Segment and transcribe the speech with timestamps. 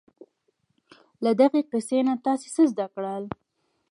[1.23, 3.23] له دغې کیسې نه تاسې څه زده کړل؟